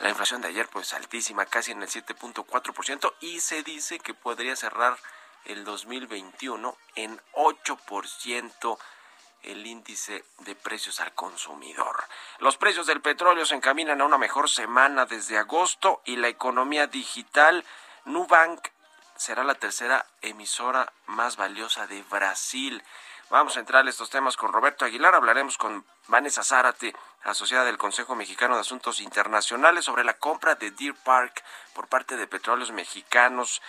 [0.00, 4.56] La inflación de ayer pues altísima, casi en el 7.4% y se dice que podría
[4.56, 4.96] cerrar
[5.44, 8.78] el 2021 en 8%
[9.42, 12.04] el índice de precios al consumidor.
[12.38, 16.86] Los precios del petróleo se encaminan a una mejor semana desde agosto y la economía
[16.86, 17.64] digital
[18.04, 18.68] Nubank
[19.16, 22.82] será la tercera emisora más valiosa de Brasil.
[23.28, 25.14] Vamos a entrar a estos temas con Roberto Aguilar.
[25.14, 30.70] Hablaremos con Vanessa Zárate, asociada del Consejo Mexicano de Asuntos Internacionales, sobre la compra de
[30.70, 33.62] Deer Park por parte de Petróleos Mexicanos,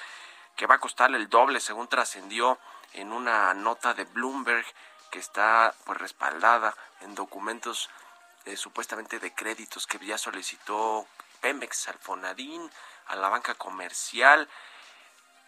[0.55, 2.59] que va a costar el doble, según trascendió
[2.93, 4.65] en una nota de Bloomberg
[5.11, 7.89] que está pues respaldada en documentos
[8.45, 11.05] eh, supuestamente de créditos que ya solicitó
[11.41, 12.71] Pemex al Fonadín,
[13.07, 14.47] a la banca comercial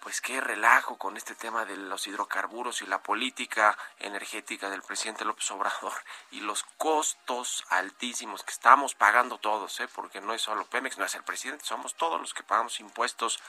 [0.03, 5.23] pues qué relajo con este tema de los hidrocarburos y la política energética del presidente
[5.23, 5.93] López Obrador
[6.31, 9.87] y los costos altísimos que estamos pagando todos, ¿eh?
[9.95, 13.39] porque no es solo Pemex, no es el presidente, somos todos los que pagamos impuestos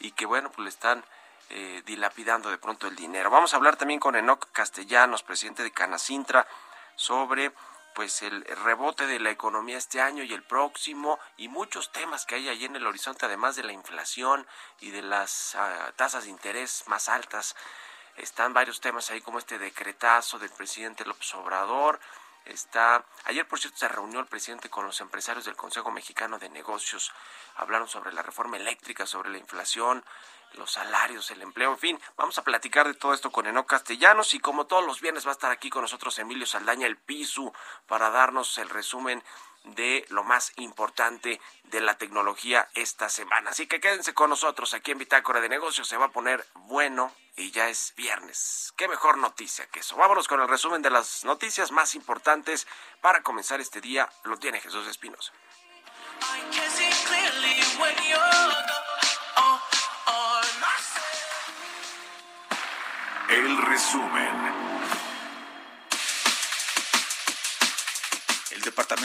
[0.00, 1.04] y que bueno, pues le están
[1.50, 3.30] eh, dilapidando de pronto el dinero.
[3.30, 6.44] Vamos a hablar también con Enoc Castellanos, presidente de Canacintra,
[6.96, 7.52] sobre
[7.94, 12.34] pues el rebote de la economía este año y el próximo y muchos temas que
[12.34, 14.46] hay ahí en el horizonte, además de la inflación
[14.80, 17.54] y de las ah, tasas de interés más altas.
[18.16, 22.00] Están varios temas ahí como este decretazo del presidente López Obrador.
[22.44, 26.50] Está ayer por cierto se reunió el presidente con los empresarios del Consejo Mexicano de
[26.50, 27.12] Negocios.
[27.56, 30.04] Hablaron sobre la reforma eléctrica, sobre la inflación,
[30.54, 34.34] los salarios, el empleo, en fin, vamos a platicar de todo esto con Eno Castellanos
[34.34, 37.52] y como todos los viernes va a estar aquí con nosotros Emilio Saldaña, el PISU,
[37.86, 39.22] para darnos el resumen
[39.64, 43.50] de lo más importante de la tecnología esta semana.
[43.50, 47.12] Así que quédense con nosotros aquí en Bitácora de Negocios, se va a poner bueno
[47.36, 48.72] y ya es viernes.
[48.76, 49.96] Qué mejor noticia que eso.
[49.96, 52.66] Vámonos con el resumen de las noticias más importantes
[53.00, 54.08] para comenzar este día.
[54.24, 55.32] Lo tiene Jesús Espinosa.
[63.74, 64.73] Resumen.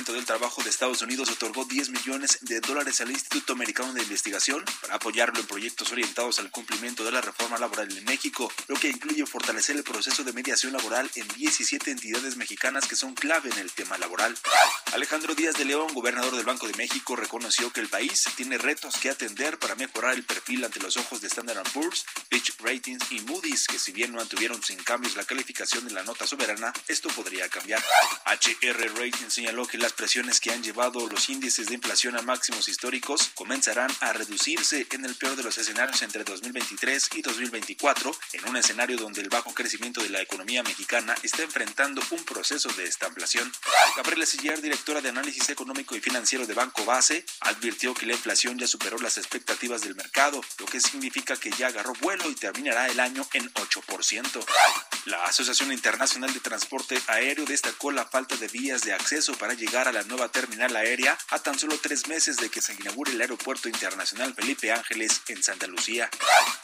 [0.10, 4.02] Departamento del Trabajo de Estados Unidos otorgó 10 millones de dólares al Instituto Americano de
[4.02, 8.76] Investigación para apoyarlo en proyectos orientados al cumplimiento de la reforma laboral en México, lo
[8.76, 13.50] que incluye fortalecer el proceso de mediación laboral en 17 entidades mexicanas que son clave
[13.52, 14.36] en el tema laboral.
[14.94, 18.96] Alejandro Díaz de León, gobernador del Banco de México, reconoció que el país tiene retos
[18.98, 23.22] que atender para mejorar el perfil ante los ojos de Standard Poor's, Fitch Ratings y
[23.22, 27.10] Moody's, que si bien no mantuvieron sin cambios la calificación de la nota soberana, esto
[27.10, 27.84] podría cambiar.
[28.26, 32.70] HR Ratings señaló que las presiones que han llevado los índices de inflación a máximos
[32.70, 38.48] históricos comenzarán a reducirse en el peor de los escenarios entre 2023 y 2024, en
[38.48, 42.86] un escenario donde el bajo crecimiento de la economía mexicana está enfrentando un proceso de
[42.86, 43.52] estamplación.
[43.98, 48.58] Gabriela Sillar, directora de análisis económico y financiero de Banco Base, advirtió que la inflación
[48.58, 52.88] ya superó las expectativas del mercado, lo que significa que ya agarró vuelo y terminará
[52.88, 54.46] el año en 8%.
[55.06, 59.88] La Asociación Internacional de Transporte Aéreo destacó la falta de vías de acceso para llegar
[59.88, 63.22] a la nueva terminal aérea a tan solo tres meses de que se inaugure el
[63.22, 66.10] Aeropuerto Internacional Felipe Ángeles en Santa Lucía.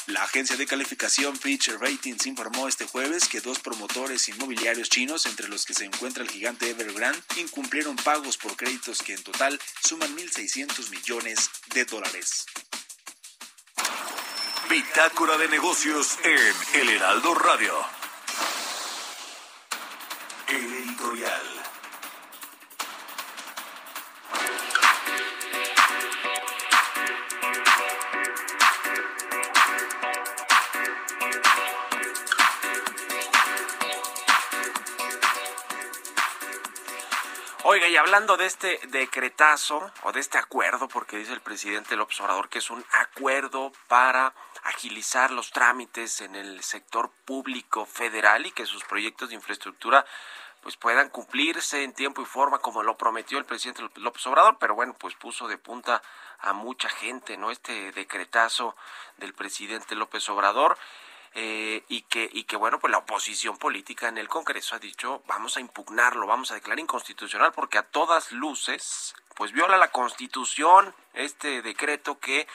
[0.08, 5.47] La agencia de calificación Fitch Ratings informó este jueves que dos promotores inmobiliarios chinos, entre
[5.47, 10.16] los que se encuentra el gigante Evergrande, incumplieron pagos por créditos que en total suman
[10.16, 12.46] 1.600 millones de dólares.
[14.70, 17.95] Bitácora de negocios en El Heraldo Radio.
[38.05, 42.59] Hablando de este decretazo o de este acuerdo, porque dice el presidente López Obrador que
[42.59, 44.31] es un acuerdo para
[44.61, 50.05] agilizar los trámites en el sector público federal y que sus proyectos de infraestructura
[50.61, 54.75] pues puedan cumplirse en tiempo y forma como lo prometió el presidente López Obrador, pero
[54.75, 56.03] bueno, pues puso de punta
[56.40, 57.49] a mucha gente, ¿no?
[57.49, 58.75] Este decretazo
[59.17, 60.78] del presidente López Obrador.
[61.37, 65.22] Eh, y que y que bueno pues la oposición política en el Congreso ha dicho
[65.28, 70.96] vamos a impugnarlo vamos a declarar inconstitucional porque a todas luces pues viola la Constitución
[71.14, 72.47] este decreto que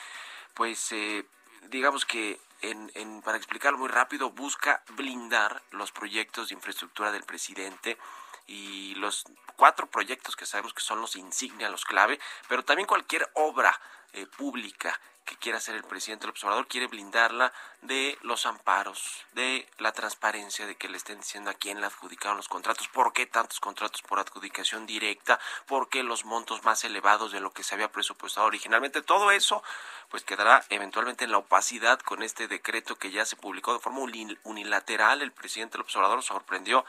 [0.54, 1.26] pues eh,
[1.68, 7.24] digamos que en, en, para explicarlo muy rápido busca blindar los proyectos de infraestructura del
[7.24, 7.98] presidente
[8.46, 9.24] y los
[9.56, 12.18] cuatro proyectos que sabemos que son los insignia, los clave,
[12.48, 13.78] pero también cualquier obra
[14.12, 17.52] eh, pública que quiera hacer el presidente del observador quiere blindarla
[17.82, 22.36] de los amparos, de la transparencia, de que le estén diciendo a quién le adjudicaron
[22.36, 27.30] los contratos, por qué tantos contratos por adjudicación directa, por qué los montos más elevados
[27.30, 29.02] de lo que se había presupuestado originalmente.
[29.02, 29.62] Todo eso
[30.08, 34.00] pues quedará eventualmente en la opacidad con este decreto que ya se publicó de forma
[34.42, 35.22] unilateral.
[35.22, 36.84] El presidente del observador sorprendió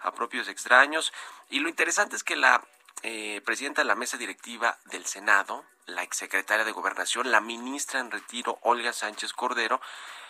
[0.00, 1.12] a propios extraños.
[1.48, 2.60] Y lo interesante es que la
[3.02, 8.10] eh, presidenta de la mesa directiva del Senado, la exsecretaria de Gobernación, la ministra en
[8.10, 9.80] retiro, Olga Sánchez Cordero,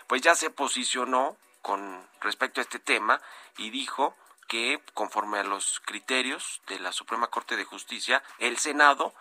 [0.07, 3.21] pues ya se posicionó con respecto a este tema
[3.57, 4.17] y dijo
[4.49, 9.15] que conforme a los criterios de la Suprema Corte de Justicia, el Senado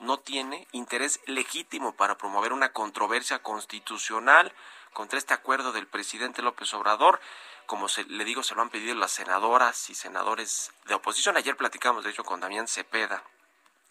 [0.00, 4.52] no tiene interés legítimo para promover una controversia constitucional
[4.92, 7.20] contra este acuerdo del presidente López Obrador
[7.68, 11.36] como se, le digo, se lo han pedido las senadoras y senadores de oposición.
[11.36, 13.22] Ayer platicamos, de hecho, con Damián Cepeda,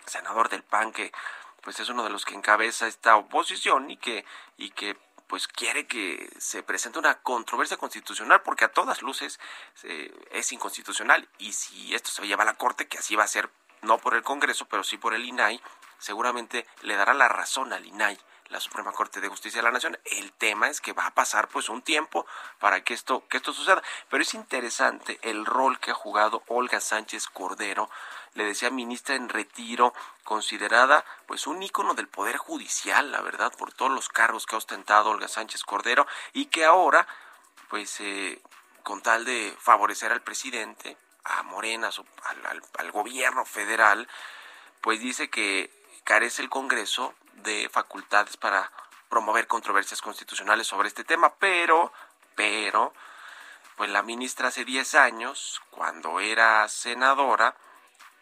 [0.08, 1.14] senador del PAN, que
[1.62, 4.26] pues es uno de los que encabeza esta oposición y que,
[4.58, 4.98] y que
[5.28, 9.40] pues quiere que se presente una controversia constitucional porque a todas luces
[9.84, 13.28] eh, es inconstitucional y si esto se lleva a la Corte, que así va a
[13.28, 13.52] ser
[13.84, 15.62] no por el Congreso, pero sí por el INAI,
[16.00, 18.18] seguramente le dará la razón al INAI
[18.50, 19.98] la Suprema Corte de Justicia de la Nación.
[20.06, 22.26] El tema es que va a pasar pues un tiempo
[22.60, 23.82] para que esto, que esto suceda.
[24.10, 27.90] Pero es interesante el rol que ha jugado Olga Sánchez Cordero,
[28.34, 33.74] le decía ministra en retiro, considerada pues un ícono del Poder Judicial, la verdad, por
[33.74, 37.08] todos los cargos que ha ostentado Olga Sánchez Cordero y que ahora
[37.70, 38.42] pues eh,
[38.84, 41.90] con tal de favorecer al presidente, a Morena,
[42.24, 44.08] al, al gobierno federal,
[44.82, 45.70] pues dice que
[46.08, 47.14] carece el Congreso
[47.44, 48.72] de facultades para
[49.10, 51.92] promover controversias constitucionales sobre este tema, pero,
[52.34, 52.94] pero,
[53.76, 57.58] pues la ministra hace 10 años, cuando era senadora,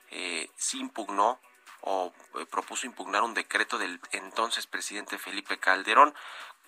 [0.10, 1.40] eh, sí impugnó
[1.82, 6.16] o eh, propuso impugnar un decreto del entonces presidente Felipe Calderón.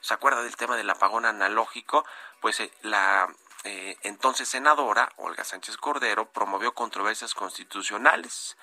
[0.02, 2.06] ¿Se acuerda del tema del apagón analógico?
[2.42, 3.28] Pues eh, la
[3.64, 8.56] eh, entonces senadora, Olga Sánchez Cordero, promovió controversias constitucionales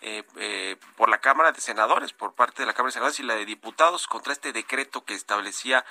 [0.00, 3.22] eh, eh, por la Cámara de Senadores, por parte de la Cámara de Senadores y
[3.22, 5.84] la de Diputados contra este decreto que establecía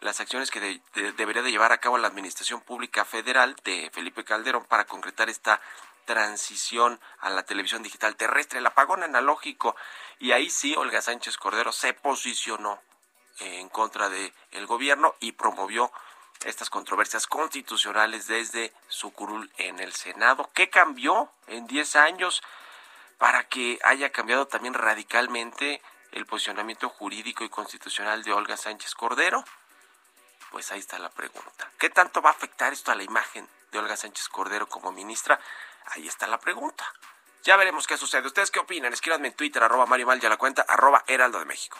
[0.00, 0.80] las acciones que
[1.16, 5.60] debería de llevar a cabo la Administración Pública Federal de Felipe Calderón para concretar esta
[6.04, 9.76] transición a la televisión digital terrestre, el apagón analógico.
[10.18, 12.80] Y ahí sí, Olga Sánchez Cordero se posicionó
[13.38, 15.92] en contra del el gobierno y promovió
[16.44, 20.50] estas controversias constitucionales desde su curul en el Senado.
[20.54, 22.42] ¿Qué cambió en 10 años?
[23.22, 25.80] Para que haya cambiado también radicalmente
[26.10, 29.44] el posicionamiento jurídico y constitucional de Olga Sánchez Cordero?
[30.50, 31.70] Pues ahí está la pregunta.
[31.78, 35.38] ¿Qué tanto va a afectar esto a la imagen de Olga Sánchez Cordero como ministra?
[35.94, 36.84] Ahí está la pregunta.
[37.44, 38.26] Ya veremos qué sucede.
[38.26, 38.92] ¿Ustedes qué opinan?
[38.92, 41.78] Escríbanme en Twitter, arroba Mario Mal, ya la cuenta, arroba Heraldo de México.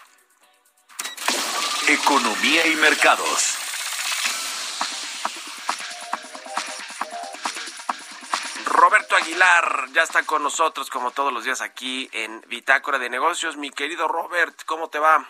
[1.89, 3.62] Economía y mercados.
[9.23, 13.57] Aguilar ya está con nosotros como todos los días aquí en Bitácora de Negocios.
[13.57, 15.25] Mi querido Robert, ¿cómo te va?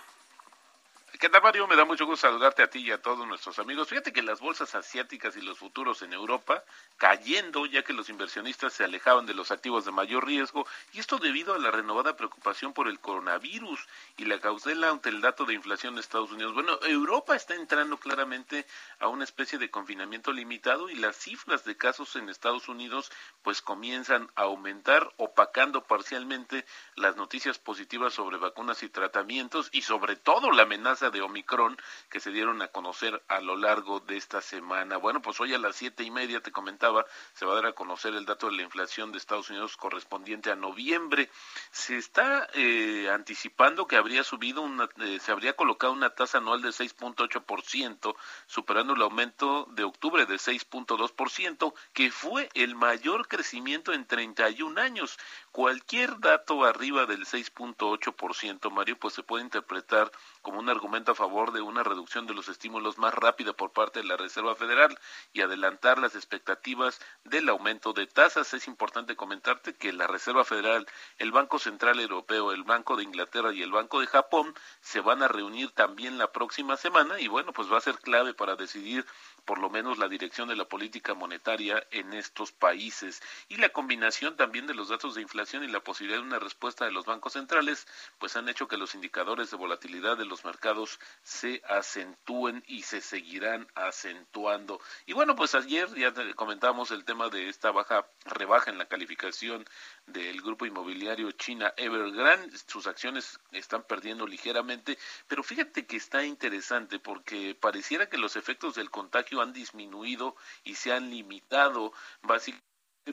[1.23, 1.69] ¿Qué tal, Mario?
[1.69, 3.87] Me da mucho gusto saludarte a ti y a todos nuestros amigos.
[3.87, 6.65] Fíjate que las bolsas asiáticas y los futuros en Europa
[6.97, 11.19] cayendo ya que los inversionistas se alejaban de los activos de mayor riesgo y esto
[11.19, 13.79] debido a la renovada preocupación por el coronavirus
[14.17, 16.55] y la cautela ante el dato de inflación de Estados Unidos.
[16.55, 18.67] Bueno, Europa está entrando claramente
[18.99, 23.13] a una especie de confinamiento limitado y las cifras de casos en Estados Unidos
[23.43, 26.65] pues comienzan a aumentar opacando parcialmente
[26.97, 31.77] las noticias positivas sobre vacunas y tratamientos y sobre todo la amenaza de Omicron
[32.11, 34.97] que se dieron a conocer a lo largo de esta semana.
[34.97, 37.73] Bueno, pues hoy a las siete y media te comentaba, se va a dar a
[37.73, 41.31] conocer el dato de la inflación de Estados Unidos correspondiente a noviembre.
[41.71, 46.63] Se está eh, anticipando que habría subido, una, eh, se habría colocado una tasa anual
[46.63, 48.15] de 6.8%,
[48.47, 55.19] superando el aumento de octubre de 6.2%, que fue el mayor crecimiento en 31 años.
[55.53, 61.53] Cualquier dato arriba del 6.8%, Mario, pues se puede interpretar como un argumento a favor
[61.53, 64.99] de una reducción de los estímulos más rápida por parte de la Reserva Federal
[65.35, 68.55] y adelantar las expectativas del aumento de tasas.
[68.55, 73.53] Es importante comentarte que la Reserva Federal, el Banco Central Europeo, el Banco de Inglaterra
[73.53, 77.53] y el Banco de Japón se van a reunir también la próxima semana y bueno,
[77.53, 79.05] pues va a ser clave para decidir
[79.45, 84.37] por lo menos la dirección de la política monetaria en estos países y la combinación
[84.37, 87.35] también de los datos de inflación y la posibilidad de una respuesta de los bancos
[87.35, 87.87] centrales
[88.19, 93.01] pues han hecho que los indicadores de volatilidad de los mercados se acentúen y se
[93.01, 94.81] seguirán acentuando.
[95.07, 99.65] Y bueno pues ayer ya comentamos el tema de esta baja rebaja en la calificación
[100.07, 102.57] del grupo inmobiliario China Evergrande.
[102.67, 104.99] Sus acciones están perdiendo ligeramente
[105.29, 110.75] pero fíjate que está interesante porque pareciera que los efectos del contagio han disminuido y
[110.75, 112.67] se han limitado básicamente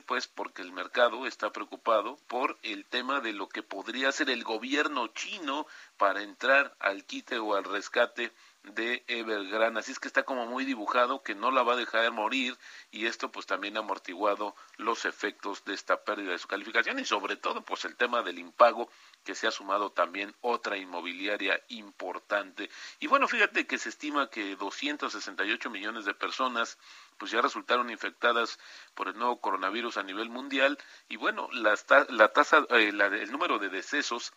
[0.06, 4.44] pues porque el mercado está preocupado por el tema de lo que podría ser el
[4.44, 9.80] gobierno chino para entrar al quite o al rescate de Evergrande.
[9.80, 12.56] Así es que está como muy dibujado que no la va a dejar morir
[12.90, 17.04] y esto pues también ha amortiguado los efectos de esta pérdida de su calificación y
[17.04, 18.90] sobre todo pues el tema del impago
[19.24, 22.70] que se ha sumado también otra inmobiliaria importante.
[22.98, 26.78] Y bueno, fíjate que se estima que 268 millones de personas
[27.18, 28.58] pues ya resultaron infectadas
[28.94, 33.58] por el nuevo coronavirus a nivel mundial y bueno, la, la tasa, eh, el número
[33.58, 34.32] de decesos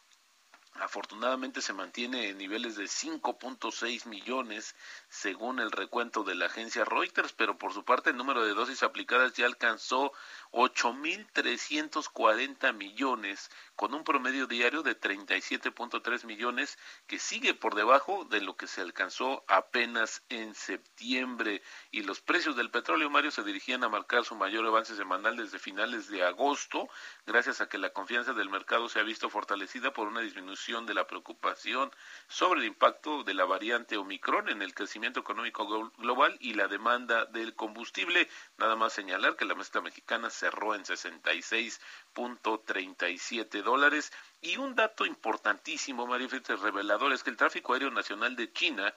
[0.76, 4.76] afortunadamente se mantiene en niveles de 5.6 millones
[5.10, 8.84] según el recuento de la agencia Reuters, pero por su parte el número de dosis
[8.84, 10.12] aplicadas ya alcanzó
[10.54, 18.56] 8.340 millones, con un promedio diario de 37.3 millones, que sigue por debajo de lo
[18.56, 21.64] que se alcanzó apenas en septiembre.
[21.90, 25.58] Y los precios del petróleo, Mario, se dirigían a marcar su mayor avance semanal desde
[25.58, 26.88] finales de agosto,
[27.26, 30.94] gracias a que la confianza del mercado se ha visto fortalecida por una disminución de
[30.94, 31.92] la preocupación
[32.28, 37.26] sobre el impacto de la variante Omicron en el crecimiento económico global y la demanda
[37.26, 38.30] del combustible.
[38.58, 44.12] Nada más señalar que la mezcla mexicana se cerró en 66.37 dólares.
[44.42, 46.28] Y un dato importantísimo, María
[46.62, 48.94] revelador, es que el tráfico aéreo nacional de China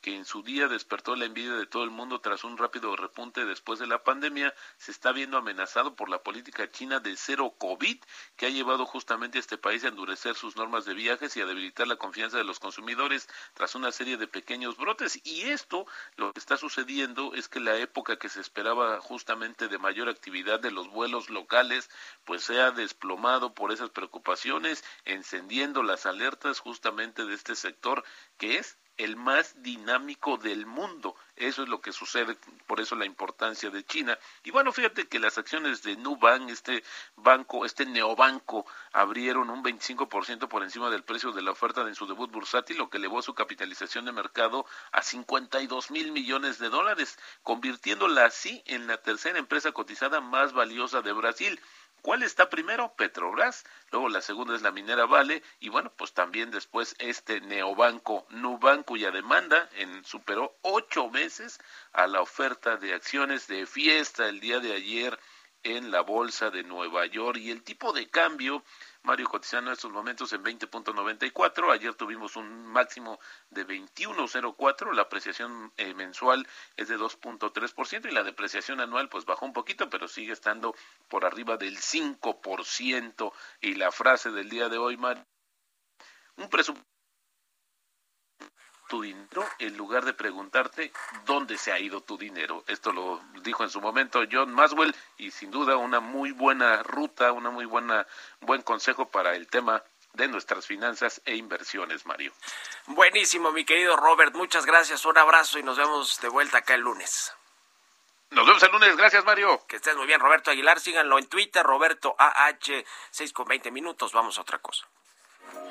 [0.00, 3.44] que en su día despertó la envidia de todo el mundo tras un rápido repunte
[3.44, 7.98] después de la pandemia, se está viendo amenazado por la política china de cero COVID,
[8.36, 11.46] que ha llevado justamente a este país a endurecer sus normas de viajes y a
[11.46, 15.20] debilitar la confianza de los consumidores tras una serie de pequeños brotes.
[15.24, 15.86] Y esto,
[16.16, 20.60] lo que está sucediendo es que la época que se esperaba justamente de mayor actividad
[20.60, 21.90] de los vuelos locales,
[22.24, 28.04] pues se ha desplomado por esas preocupaciones, encendiendo las alertas justamente de este sector
[28.36, 31.16] que es el más dinámico del mundo.
[31.36, 32.36] Eso es lo que sucede,
[32.66, 34.18] por eso la importancia de China.
[34.42, 36.82] Y bueno, fíjate que las acciones de Nubank, este
[37.16, 42.06] banco, este neobanco, abrieron un 25% por encima del precio de la oferta en su
[42.06, 47.18] debut bursátil, lo que elevó su capitalización de mercado a 52 mil millones de dólares,
[47.44, 51.60] convirtiéndola así en la tercera empresa cotizada más valiosa de Brasil.
[52.02, 52.94] ¿Cuál está primero?
[52.94, 58.26] Petrobras, luego la segunda es la minera Vale y bueno, pues también después este neobanco
[58.30, 61.60] Nubank cuya demanda en, superó ocho veces
[61.92, 65.18] a la oferta de acciones de fiesta el día de ayer
[65.64, 68.62] en la bolsa de Nueva York y el tipo de cambio
[69.08, 71.72] Mario cotizando en estos momentos en 20.94.
[71.72, 74.92] Ayer tuvimos un máximo de 21.04.
[74.92, 76.46] La apreciación eh, mensual
[76.76, 80.74] es de 2.3% y la depreciación anual pues bajó un poquito, pero sigue estando
[81.08, 83.32] por arriba del 5%.
[83.62, 85.26] Y la frase del día de hoy, Mario,
[86.36, 86.97] un presupuesto
[88.88, 90.92] tu dinero en lugar de preguntarte
[91.24, 92.64] dónde se ha ido tu dinero.
[92.66, 97.32] Esto lo dijo en su momento John Maswell y sin duda una muy buena ruta,
[97.32, 98.06] una muy buena
[98.40, 99.82] buen consejo para el tema
[100.14, 102.32] de nuestras finanzas e inversiones, Mario.
[102.86, 106.80] Buenísimo, mi querido Robert, muchas gracias, un abrazo y nos vemos de vuelta acá el
[106.80, 107.32] lunes.
[108.30, 109.64] Nos vemos el lunes, gracias Mario.
[109.66, 114.12] Que estés muy bien, Roberto Aguilar, síganlo en Twitter, Roberto AH, 6 con 20 minutos,
[114.12, 114.86] vamos a otra cosa.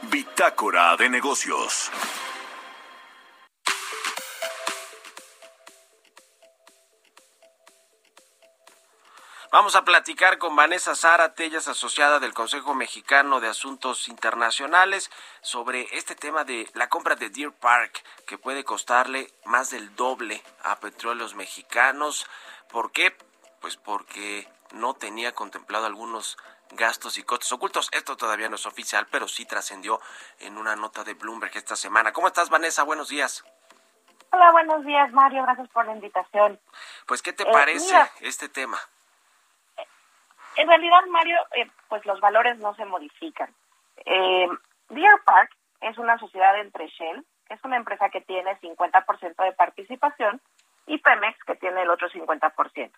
[0.04, 1.92] Bitácora de negocios.
[9.50, 15.10] Vamos a platicar con Vanessa Zárate, ella es asociada del Consejo Mexicano de Asuntos Internacionales,
[15.40, 20.44] sobre este tema de la compra de Deer Park, que puede costarle más del doble
[20.64, 22.28] a petróleos mexicanos.
[22.70, 23.16] ¿Por qué?
[23.62, 26.38] Pues porque no tenía contemplado algunos
[26.72, 27.88] gastos y costos ocultos.
[27.94, 30.02] Esto todavía no es oficial, pero sí trascendió
[30.40, 32.12] en una nota de Bloomberg esta semana.
[32.12, 32.84] ¿Cómo estás, Vanessa?
[32.84, 33.46] Buenos días.
[34.32, 35.44] Hola, buenos días, Mario.
[35.44, 36.60] Gracias por la invitación.
[37.06, 38.78] Pues, ¿qué te parece eh, este tema?
[40.58, 43.54] En realidad, Mario, eh, pues los valores no se modifican.
[44.06, 44.48] Eh,
[44.90, 49.52] Deer Park es una sociedad entre Shell, que es una empresa que tiene 50% de
[49.54, 50.42] participación,
[50.88, 52.92] y Pemex, que tiene el otro 50%.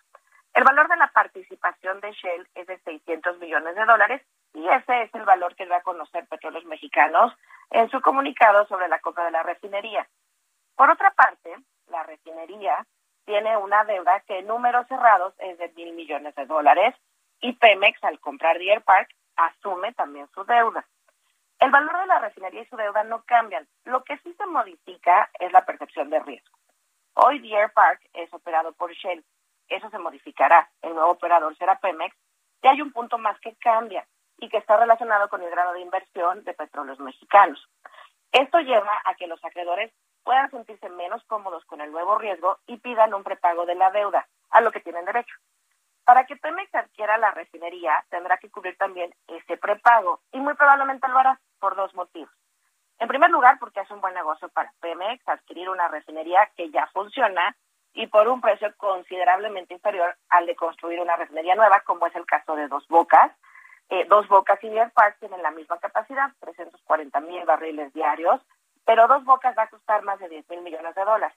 [0.54, 5.02] El valor de la participación de Shell es de 600 millones de dólares y ese
[5.02, 7.32] es el valor que va a conocer Petróleos Mexicanos
[7.70, 10.08] en su comunicado sobre la compra de la refinería.
[10.74, 11.54] Por otra parte,
[11.88, 12.84] la refinería
[13.26, 16.96] tiene una deuda que en números cerrados es de mil millones de dólares
[17.40, 20.86] y Pemex, al comprar Deer Park, asume también su deuda.
[21.58, 23.66] El valor de la refinería y su deuda no cambian.
[23.84, 26.56] Lo que sí se modifica es la percepción de riesgo.
[27.14, 29.24] Hoy Deer Park es operado por Shell.
[29.68, 30.70] Eso se modificará.
[30.80, 32.16] El nuevo operador será Pemex.
[32.62, 34.06] Y hay un punto más que cambia
[34.38, 37.68] y que está relacionado con el grado de inversión de petróleos mexicanos.
[38.32, 39.92] Esto lleva a que los acreedores
[40.24, 44.26] puedan sentirse menos cómodos con el nuevo riesgo y pidan un prepago de la deuda,
[44.50, 45.34] a lo que tienen derecho.
[46.40, 51.40] Pemex adquiera la refinería, tendrá que cubrir también ese prepago y muy probablemente lo hará
[51.58, 52.30] por dos motivos.
[52.98, 56.86] En primer lugar, porque es un buen negocio para Pemex adquirir una refinería que ya
[56.88, 57.56] funciona
[57.94, 62.26] y por un precio considerablemente inferior al de construir una refinería nueva, como es el
[62.26, 63.32] caso de Dos Bocas.
[63.88, 68.40] Eh, Dos Bocas y Deer tienen la misma capacidad, 340 mil barriles diarios,
[68.84, 71.36] pero Dos Bocas va a costar más de 10 mil millones de dólares.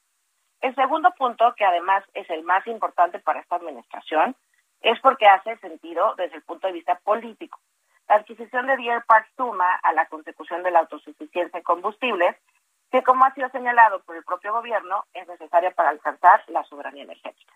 [0.61, 4.35] El segundo punto, que además es el más importante para esta administración,
[4.83, 7.59] es porque hace sentido desde el punto de vista político.
[8.07, 12.35] La adquisición de Deer Park suma a la consecución de la autosuficiencia en combustibles,
[12.91, 17.03] que como ha sido señalado por el propio gobierno, es necesaria para alcanzar la soberanía
[17.03, 17.53] energética.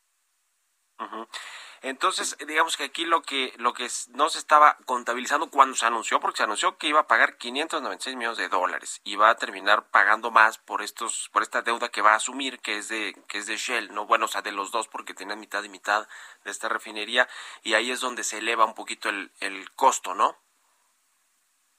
[1.81, 6.19] Entonces, digamos que aquí lo que lo que no se estaba contabilizando cuando se anunció,
[6.19, 9.83] porque se anunció que iba a pagar 596 millones de dólares y va a terminar
[9.91, 13.37] pagando más por estos por esta deuda que va a asumir que es de que
[13.37, 16.07] es de Shell, no bueno, o sea, de los dos porque tienen mitad y mitad
[16.43, 17.27] de esta refinería
[17.63, 20.35] y ahí es donde se eleva un poquito el, el costo, ¿no?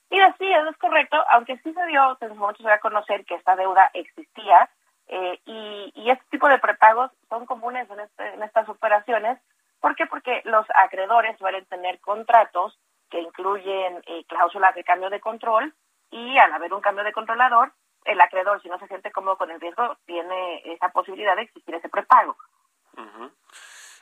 [0.08, 3.26] Sí, así es, correcto, aunque sí se dio, en su momento se va a conocer
[3.26, 4.70] que esta deuda existía
[5.08, 9.38] eh, y, y este tipo de prepagos son comunes en, este, en estas operaciones
[9.80, 10.06] ¿Por qué?
[10.06, 12.78] Porque los acreedores suelen tener contratos
[13.10, 15.74] que incluyen eh, cláusulas de cambio de control
[16.10, 17.72] y al haber un cambio de controlador,
[18.04, 21.74] el acreedor, si no se siente cómodo con el riesgo, tiene esa posibilidad de existir
[21.74, 22.36] ese prepago.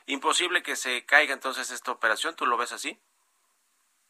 [0.05, 2.97] Imposible que se caiga entonces esta operación, ¿tú lo ves así?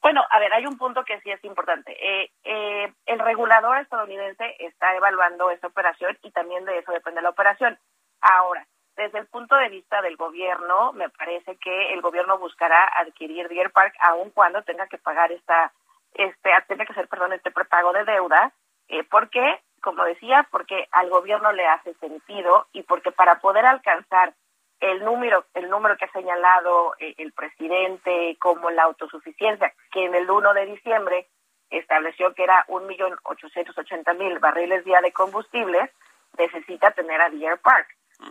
[0.01, 1.91] Bueno, a ver, hay un punto que sí es importante.
[1.99, 7.30] Eh, eh, el regulador estadounidense está evaluando esta operación y también de eso depende la
[7.30, 7.80] operación.
[8.21, 13.47] Ahora, desde el punto de vista del gobierno, me parece que el gobierno buscará adquirir
[13.47, 15.71] Deer Park aun cuando tenga que pagar esta,
[16.15, 18.51] este, tenga que hacer, perdón, este prepago de deuda.
[18.88, 19.62] Eh, ¿Por qué?
[19.81, 24.33] Como decía, porque al gobierno le hace sentido y porque para poder alcanzar
[24.79, 30.15] el número, el número que ha señalado eh, el presidente como la autosuficiencia, que en
[30.15, 31.27] el 1 de diciembre
[31.69, 33.75] estableció que era un millón ochocientos
[34.17, 35.91] mil barriles día de combustibles,
[36.38, 37.88] necesita tener a Deer Park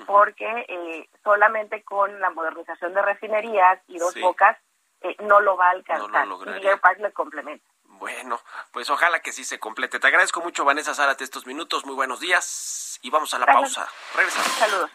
[0.07, 4.57] porque eh, solamente con la modernización de refinerías y dos bocas
[5.01, 6.27] eh, no lo va a alcanzar.
[6.57, 7.64] y Deer Park le complementa.
[7.85, 8.40] Bueno,
[8.72, 9.99] pues ojalá que sí se complete.
[9.99, 11.87] Te agradezco mucho, Vanessa Zárate, estos minutos.
[11.87, 13.88] Muy buenos días y vamos a la pausa.
[14.14, 14.53] Regresamos.
[14.53, 14.90] Saludos.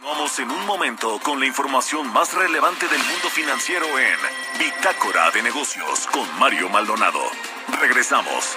[0.00, 4.18] Vamos en un momento con la información más relevante del mundo financiero en
[4.58, 7.20] Bitácora de Negocios con Mario Maldonado.
[7.80, 8.56] Regresamos.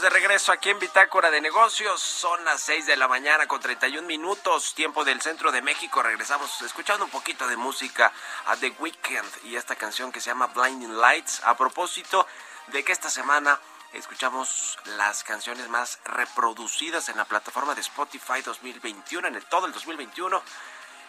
[0.00, 2.00] De regreso aquí en Bitácora de Negocios.
[2.00, 6.02] Son las 6 de la mañana con 31 minutos, tiempo del centro de México.
[6.02, 8.12] Regresamos escuchando un poquito de música
[8.46, 11.42] a The Weeknd y esta canción que se llama Blinding Lights.
[11.44, 12.26] A propósito
[12.68, 13.58] de que esta semana
[13.92, 19.72] escuchamos las canciones más reproducidas en la plataforma de Spotify 2021, en el todo el
[19.72, 20.42] 2021.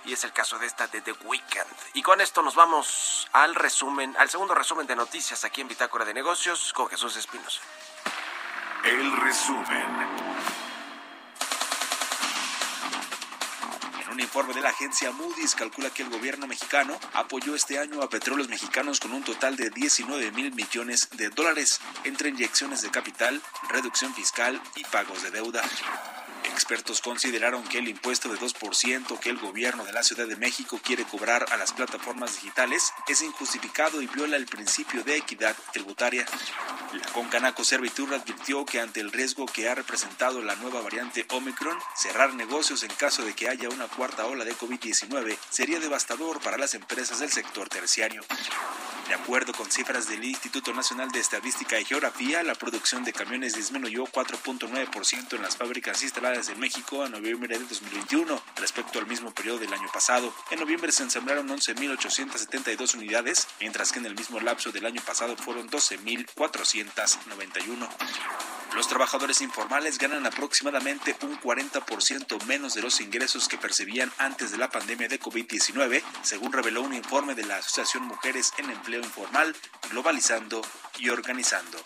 [0.06, 1.76] Y es el caso de esta de The Weeknd.
[1.94, 6.06] Y con esto nos vamos al resumen, al segundo resumen de noticias aquí en Bitácora
[6.06, 7.60] de Negocios con Jesús Espinosa.
[8.84, 10.59] El resumen.
[14.12, 18.10] Un informe de la agencia Moody's calcula que el gobierno mexicano apoyó este año a
[18.10, 23.42] petróleos mexicanos con un total de 19 mil millones de dólares entre inyecciones de capital,
[23.70, 25.62] reducción fiscal y pagos de deuda.
[26.46, 30.80] Expertos consideraron que el impuesto de 2% que el gobierno de la Ciudad de México
[30.84, 36.26] quiere cobrar a las plataformas digitales es injustificado y viola el principio de equidad tributaria.
[36.94, 41.78] La Concanaco Servitur advirtió que ante el riesgo que ha representado la nueva variante Omicron,
[41.96, 46.58] cerrar negocios en caso de que haya una cuarta ola de COVID-19 sería devastador para
[46.58, 48.24] las empresas del sector terciario.
[49.10, 53.56] De acuerdo con cifras del Instituto Nacional de Estadística y Geografía, la producción de camiones
[53.56, 59.34] disminuyó 4.9% en las fábricas instaladas en México a noviembre de 2021 respecto al mismo
[59.34, 60.32] periodo del año pasado.
[60.52, 65.36] En noviembre se ensamblaron 11.872 unidades, mientras que en el mismo lapso del año pasado
[65.36, 67.90] fueron 12.491.
[68.76, 74.60] Los trabajadores informales ganan aproximadamente un 40% menos de los ingresos que percibían antes de
[74.60, 79.56] la pandemia de COVID-19, según reveló un informe de la Asociación Mujeres en Empleo Informal,
[79.90, 80.62] Globalizando
[80.98, 81.78] y Organizando.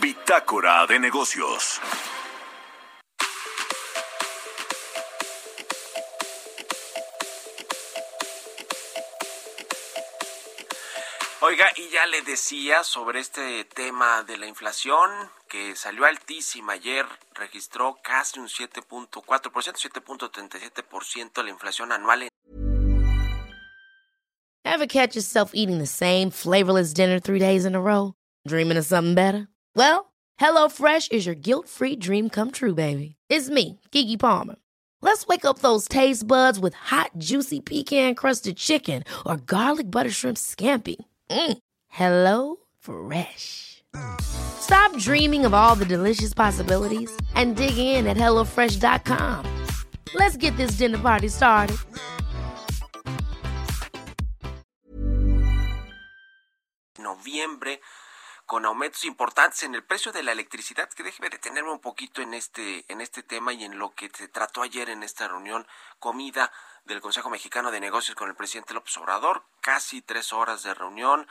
[0.00, 1.80] Bitácora de negocios.
[11.48, 15.08] Oiga, y ya le decía sobre este tema de la inflación
[15.48, 22.26] que salió altísima ayer, registró casi un 7.4%, 7.37% la inflación anual.
[24.64, 28.14] Ever catch yourself eating the same flavorless dinner three days in a row?
[28.48, 29.46] Dreaming of something better?
[29.76, 30.06] Well,
[30.40, 33.14] HelloFresh is your guilt-free dream come true, baby.
[33.28, 34.56] It's me, Kiki Palmer.
[35.00, 40.38] Let's wake up those taste buds with hot, juicy pecan-crusted chicken or garlic butter shrimp
[40.38, 40.96] scampi.
[41.30, 41.58] Mm.
[41.88, 43.82] Hello Fresh.
[44.20, 49.66] Stop dreaming of all the delicious possibilities and dig in at HelloFresh.com.
[50.14, 51.76] Let's get this dinner party started.
[56.98, 57.80] Noviembre
[58.46, 62.32] con aumentos importantes en el precio de la electricidad, que déjeme detenerme un poquito en
[62.32, 65.66] este, en este tema y en lo que se trató ayer en esta reunión
[65.98, 66.52] comida
[66.86, 71.26] del Consejo Mexicano de Negocios con el presidente López Obrador, casi tres horas de reunión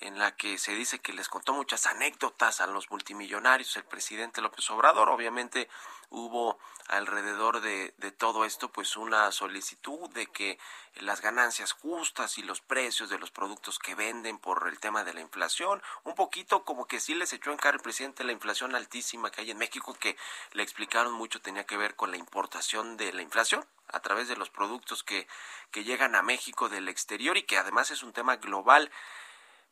[0.00, 4.42] en la que se dice que les contó muchas anécdotas a los multimillonarios el presidente
[4.42, 5.08] López Obrador.
[5.08, 5.68] Obviamente
[6.10, 10.58] hubo alrededor de, de, todo esto pues una solicitud de que
[10.96, 15.14] las ganancias justas y los precios de los productos que venden por el tema de
[15.14, 18.74] la inflación, un poquito como que sí les echó en cara el presidente la inflación
[18.74, 20.16] altísima que hay en México que
[20.52, 24.36] le explicaron mucho tenía que ver con la importación de la inflación a través de
[24.36, 25.26] los productos que,
[25.70, 28.90] que llegan a México del exterior y que además es un tema global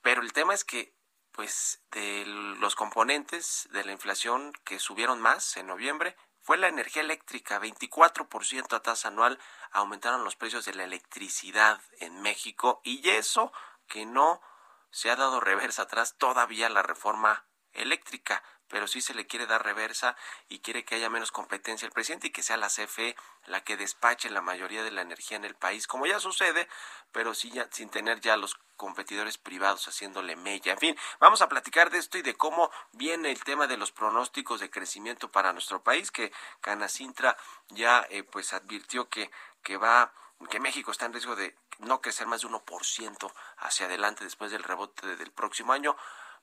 [0.04, 0.94] pero el tema es que,
[1.32, 7.00] pues, de los componentes de la inflación que subieron más en noviembre fue la energía
[7.00, 9.40] eléctrica, 24% a tasa anual
[9.72, 13.50] aumentaron los precios de la electricidad en México y eso
[13.88, 14.42] que no
[14.90, 19.64] se ha dado reversa atrás todavía la reforma eléctrica pero sí se le quiere dar
[19.64, 20.16] reversa
[20.48, 23.76] y quiere que haya menos competencia el presidente y que sea la CFE la que
[23.76, 26.68] despache la mayoría de la energía en el país, como ya sucede,
[27.12, 30.72] pero sí ya, sin tener ya los competidores privados haciéndole mella.
[30.72, 33.92] En fin, vamos a platicar de esto y de cómo viene el tema de los
[33.92, 37.36] pronósticos de crecimiento para nuestro país, que Canacintra
[37.68, 39.30] ya eh, pues advirtió que,
[39.62, 40.12] que va
[40.50, 44.62] que México está en riesgo de no crecer más de 1% hacia adelante después del
[44.62, 45.96] rebote del próximo año.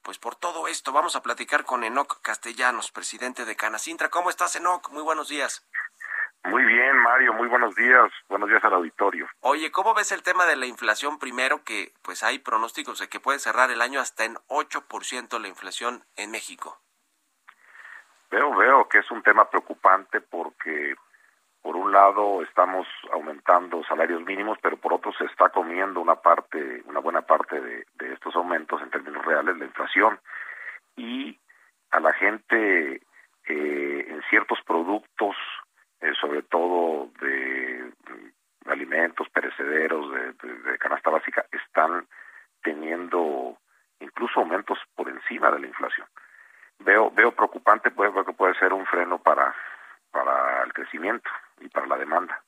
[0.03, 4.09] Pues por todo esto vamos a platicar con Enoc Castellanos, presidente de Canacintra.
[4.09, 4.89] ¿Cómo estás, Enoc?
[4.89, 5.67] Muy buenos días.
[6.43, 8.11] Muy bien, Mario, muy buenos días.
[8.27, 9.29] Buenos días al auditorio.
[9.41, 11.63] Oye, ¿cómo ves el tema de la inflación primero?
[11.63, 16.03] Que pues hay pronósticos de que puede cerrar el año hasta en 8% la inflación
[16.15, 16.81] en México.
[18.31, 20.95] Veo, veo que es un tema preocupante porque
[21.62, 26.82] por un lado estamos aumentando salarios mínimos, pero por otro se está comiendo una parte,
[26.86, 30.19] una buena parte de, estos aumentos en términos reales, la inflación.
[30.95, 31.39] Y
[31.91, 33.02] a la gente
[33.47, 35.36] eh, en ciertos productos,
[36.02, 42.08] eh, sobre todo de, mm, alimentos perecederos, de, canasta básica, están
[42.63, 43.58] teniendo
[44.00, 46.08] incluso aumentos por encima de la inflación.
[46.80, 49.54] Veo, veo preocupante, pues, que puede ser un freno para,
[50.12, 51.30] para el crecimiento
[51.62, 52.43] y para la demanda.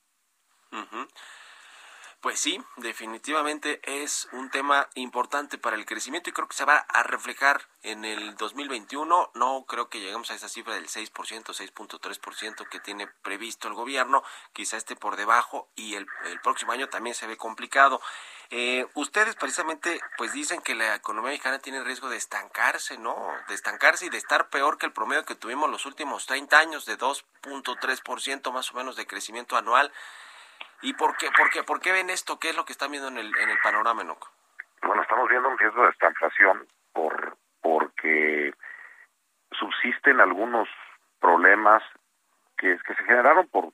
[2.24, 6.78] Pues sí, definitivamente es un tema importante para el crecimiento y creo que se va
[6.78, 9.32] a reflejar en el 2021.
[9.34, 14.24] No creo que lleguemos a esa cifra del 6%, 6.3% que tiene previsto el gobierno.
[14.54, 16.08] Quizá esté por debajo y el,
[16.42, 18.00] próximo año también se ve complicado.
[18.56, 23.16] Eh, ustedes precisamente pues dicen que la economía mexicana tiene riesgo de estancarse, ¿no?
[23.48, 26.86] De estancarse y de estar peor que el promedio que tuvimos los últimos 30 años
[26.86, 29.92] de 2.3% más o menos de crecimiento anual.
[30.84, 32.38] ¿Y por qué, por qué, por qué ven esto?
[32.38, 34.30] ¿Qué es lo que están viendo en el, en el panorama, Noco?
[34.84, 38.54] Bueno, estamos viendo un riesgo de estanflación por, porque
[39.50, 40.70] subsisten algunos
[41.20, 41.82] problemas
[42.56, 43.74] que, que se generaron por,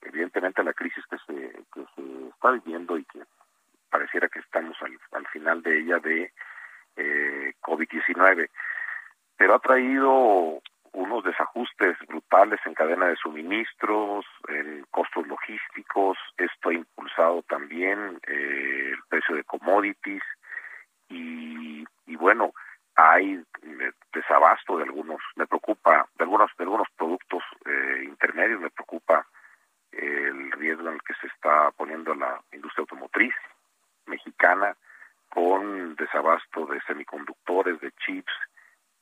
[0.00, 3.22] evidentemente la crisis que se, que se está viviendo y que
[3.92, 6.32] pareciera que estamos al, al final de ella de
[6.96, 8.48] eh, COVID-19,
[9.36, 10.62] pero ha traído
[10.94, 18.92] unos desajustes brutales en cadena de suministros, en costos logísticos, esto ha impulsado también eh,
[18.92, 20.22] el precio de commodities
[21.08, 22.52] y, y bueno,
[22.94, 23.42] hay
[24.12, 29.26] desabasto de algunos, me preocupa, de algunos, de algunos productos eh, intermedios, me preocupa
[29.92, 33.34] el riesgo en el que se está poniendo la industria automotriz
[34.06, 34.76] mexicana
[35.28, 38.32] con desabasto de semiconductores, de chips,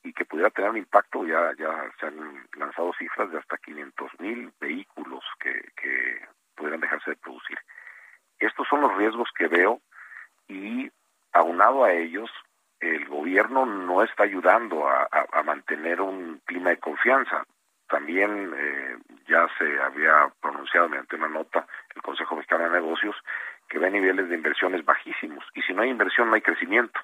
[0.02, 4.20] y que pudiera tener un impacto, ya, ya se han lanzado cifras de hasta 500
[4.20, 6.20] mil vehículos que, que
[6.54, 7.58] pudieran dejarse de producir.
[8.38, 9.80] Estos son los riesgos que veo
[10.48, 10.90] y
[11.32, 12.30] aunado a ellos,
[12.80, 15.08] el gobierno no está ayudando a,
[15.44, 17.44] mantener un clima de confianza.
[17.88, 18.96] También eh,
[19.28, 23.16] ya se había pronunciado mediante una nota el Consejo Mexicano de Negocios
[23.70, 27.00] que ve niveles de inversiones bajísimos y si no hay inversión no hay crecimiento.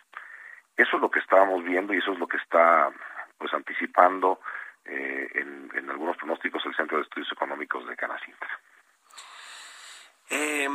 [0.76, 2.90] Eso es lo que estábamos viendo y eso es lo que está
[3.38, 4.40] pues anticipando
[4.84, 8.60] eh, en, algunos pronósticos el Centro de Estudios Económicos de Canacintra.
[10.28, 10.68] Eh,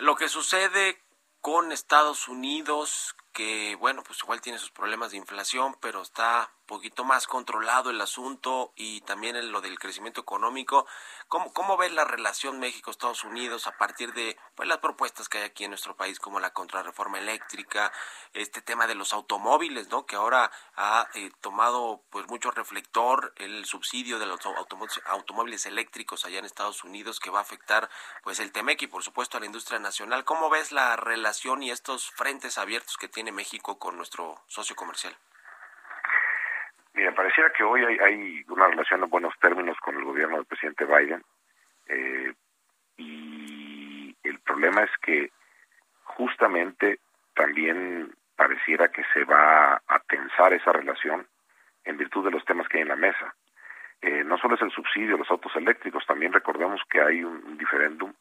[0.00, 0.98] lo que sucede
[1.40, 7.04] con Estados Unidos, que bueno, pues igual tiene sus problemas de inflación, pero está poquito
[7.04, 10.86] más controlado el asunto y también en lo del crecimiento económico.
[11.28, 15.44] ¿Cómo, cómo ves la relación México-Estados Unidos a partir de pues, las propuestas que hay
[15.44, 17.92] aquí en nuestro país, como la contrarreforma eléctrica,
[18.32, 20.06] este tema de los automóviles, ¿no?
[20.06, 24.40] que ahora ha eh, tomado pues mucho reflector el subsidio de los
[25.06, 27.88] automóviles eléctricos allá en Estados Unidos que va a afectar
[28.22, 30.24] pues el TEMEC y por supuesto a la industria nacional?
[30.24, 35.16] ¿Cómo ves la relación y estos frentes abiertos que tiene México con nuestro socio comercial?
[36.96, 40.86] Mira, pareciera que hoy hay, una relación en buenos términos con el gobierno del presidente
[40.86, 41.22] Biden
[41.88, 42.32] eh,
[42.96, 45.30] y el problema es que
[46.04, 46.98] justamente
[47.34, 51.26] también pareciera que se va a tensar esa relación
[51.84, 53.34] en virtud de los temas que hay en la mesa.
[54.00, 57.58] Eh, no solo es el subsidio a los autos eléctricos, también recordemos que hay un,
[57.58, 58.14] diferéndum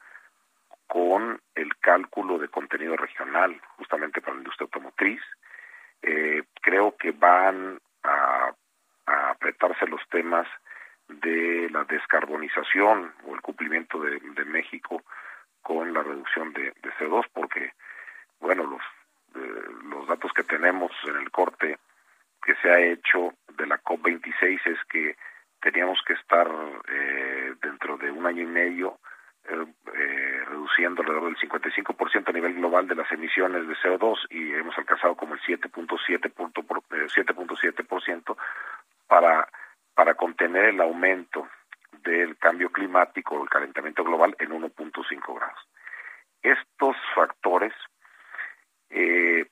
[0.86, 5.22] con el cálculo de contenido regional, justamente para la industria automotriz.
[6.02, 8.35] Eh, creo que van a
[9.46, 10.48] a apretarse los temas
[11.08, 15.04] de la descarbonización o el cumplimiento de, México
[15.62, 17.74] con la reducción de, CO2 porque
[18.40, 18.82] bueno los
[19.36, 21.78] eh, los datos que tenemos en el corte
[22.44, 25.16] que se ha hecho de la COP26 es que
[25.60, 26.50] teníamos que estar
[26.88, 29.00] eh, dentro de un año y medio
[29.48, 34.54] eh, eh reduciendo alrededor del 55% a nivel global de las emisiones de CO2 y
[34.54, 36.32] hemos alcanzado como el 7.7
[37.16, 38.38] 7.7%
[39.08, 39.48] para,
[39.94, 41.48] para contener el aumento
[42.04, 45.60] del cambio climático o el calentamiento global en 1.5 grados.
[46.42, 47.74] Estos factores,
[48.90, 49.48] eh,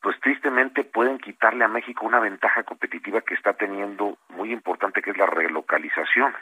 [0.00, 5.10] pues tristemente pueden quitarle a México una ventaja competitiva que está teniendo muy importante, que
[5.10, 6.34] es la relocalización.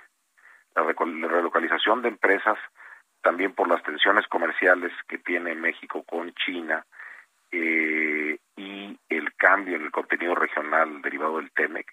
[0.74, 2.58] La relocalización de empresas,
[3.22, 6.84] también por las tensiones comerciales que tiene México con China
[7.50, 11.86] eh, y el cambio en el contenido regional derivado del TEMEC,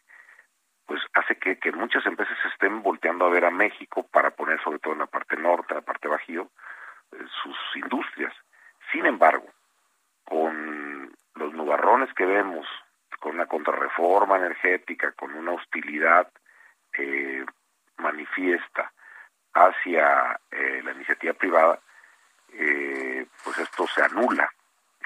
[0.85, 4.79] pues hace que, que muchas empresas estén volteando a ver a México para poner sobre
[4.79, 6.49] todo en la parte norte, la parte bajío,
[7.11, 8.33] eh, sus industrias.
[8.91, 9.47] Sin embargo,
[10.25, 12.67] con los nubarrones que vemos,
[13.19, 16.29] con una contrarreforma energética, con una hostilidad
[16.97, 17.45] eh,
[17.97, 18.91] manifiesta
[19.53, 21.79] hacia eh, la iniciativa privada,
[23.43, 24.49] pues esto se anula.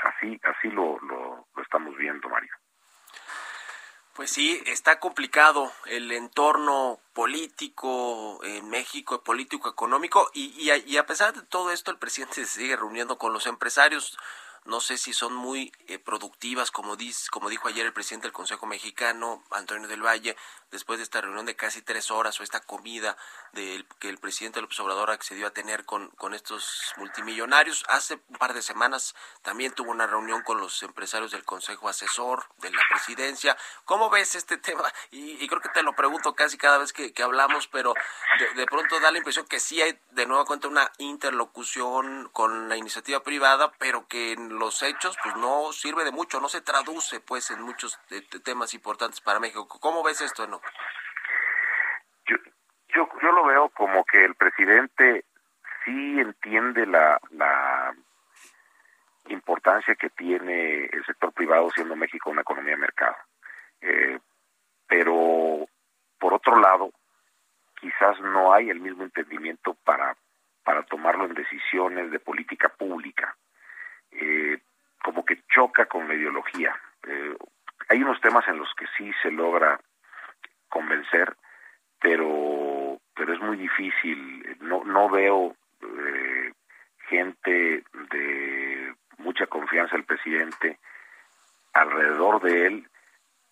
[0.04, 1.00] Así, así lo
[1.62, 2.54] estamos viendo, Mario.
[4.28, 11.44] Pues sí, está complicado el entorno político en México, político económico, y, a, pesar de
[11.44, 14.18] todo esto, el presidente se sigue reuniendo con los empresarios.
[14.66, 16.98] No sé si son muy eh, productivas, como,
[17.32, 20.36] como dijo ayer el presidente del Consejo Mexicano, Antonio del Valle,
[20.72, 23.18] después de esta reunión de casi tres horas o esta comida
[23.54, 27.84] del que el presidente López Obrador accedió a tener con, con estos multimillonarios.
[27.88, 32.46] Hace un par de semanas también tuvo una reunión con los empresarios del Consejo Asesor
[32.58, 33.58] de la Presidencia.
[33.86, 34.92] ¿Cómo ves este tema?
[35.12, 37.94] Y, creo que te lo pregunto casi cada vez que, hablamos, pero
[38.56, 42.78] de, pronto da la impresión que sí hay de nueva cuenta una interlocución con la
[42.78, 47.20] iniciativa privada, pero que en los hechos pues no sirve de mucho, no se traduce
[47.20, 47.98] pues en muchos
[48.44, 49.68] temas importantes para México.
[49.68, 50.57] ¿Cómo ves esto, no?
[52.26, 52.36] Yo,
[52.90, 55.26] yo, yo lo veo como que el presidente
[55.86, 57.94] sí entiende la, la
[59.30, 63.16] importancia que tiene el sector privado siendo México una economía de mercado.
[63.82, 64.20] Eh,
[64.88, 65.68] pero,
[66.20, 66.92] por otro lado,
[67.80, 70.16] quizás no hay el mismo entendimiento para,
[70.64, 73.36] para tomarlo en decisiones de política pública.
[74.12, 74.60] Eh,
[75.04, 76.76] como que choca con la ideología.
[77.08, 77.36] Eh,
[77.90, 79.80] hay unos temas en los que sí se logra
[80.70, 81.36] convencer,
[82.00, 84.58] pero pero es muy difícil.
[84.62, 86.54] No no veo eh,
[87.10, 90.80] gente de mucha confianza el presidente
[91.74, 92.88] alrededor de él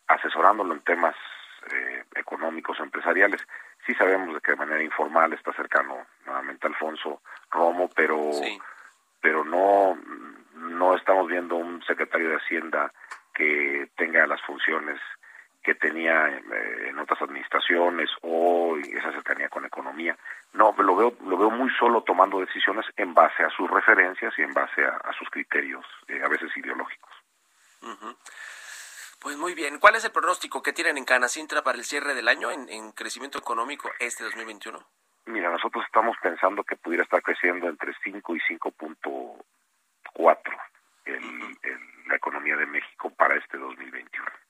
[0.08, 1.16] asesorándolo en temas
[1.72, 3.42] eh, económicos empresariales.
[3.86, 8.32] Sí sabemos de que de manera informal está cercano nuevamente Alfonso Romo, pero
[9.22, 9.98] pero no
[10.56, 12.92] no estamos viendo un secretario de Hacienda
[13.34, 15.00] que tenga las funciones
[15.66, 20.16] que tenía eh, en otras administraciones o esa cercanía con economía.
[20.54, 24.44] No, lo veo, lo veo muy solo tomando decisiones en base a sus referencias y
[24.44, 27.10] en base a, sus criterios, eh, a veces ideológicos.
[29.20, 29.80] Pues muy bien.
[29.80, 32.92] ¿Cuál es el pronóstico que tienen en Canacintra para el cierre del año en, en
[32.92, 34.80] crecimiento económico este 2021?
[35.26, 40.38] Mira, nosotros estamos pensando que pudiera estar creciendo entre 5 y 5.4
[41.06, 41.58] el,
[42.08, 44.45] la economía de México para este 2021.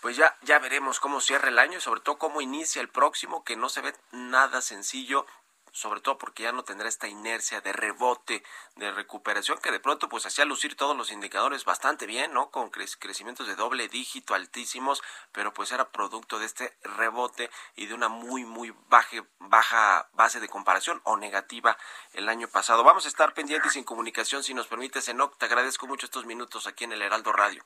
[0.00, 3.44] Pues ya, ya veremos cómo cierra el año y sobre todo cómo inicia el próximo,
[3.44, 5.26] que no se ve nada sencillo
[5.72, 8.42] sobre todo porque ya no tendrá esta inercia de rebote,
[8.76, 12.50] de recuperación, que de pronto pues hacía lucir todos los indicadores bastante bien, ¿no?
[12.50, 17.94] Con crecimientos de doble dígito altísimos, pero pues era producto de este rebote y de
[17.94, 21.76] una muy, muy baja, baja base de comparación o negativa
[22.12, 22.84] el año pasado.
[22.84, 26.66] Vamos a estar pendientes en comunicación, si nos permites, Enoc, te agradezco mucho estos minutos
[26.66, 27.64] aquí en el Heraldo Radio.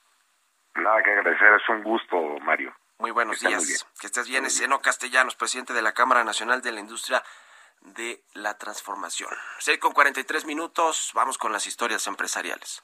[0.76, 2.74] Nada que agradecer, es un gusto, Mario.
[2.98, 3.86] Muy buenos días.
[4.00, 4.44] que estés bien.
[4.44, 7.22] Es Eno Castellanos, presidente de la Cámara Nacional de la Industria
[7.80, 9.30] de la Transformación.
[9.58, 12.82] 6 con 43 minutos, vamos con las historias empresariales.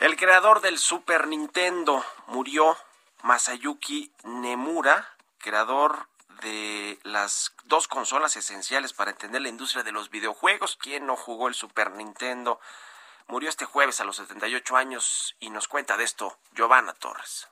[0.00, 2.76] El creador del Super Nintendo murió
[3.22, 6.08] Masayuki Nemura, creador
[6.42, 10.76] de las dos consolas esenciales para entender la industria de los videojuegos.
[10.76, 12.60] ¿Quién no jugó el Super Nintendo?
[13.26, 17.48] Murió este jueves a los 78 años y nos cuenta de esto Giovanna Torres.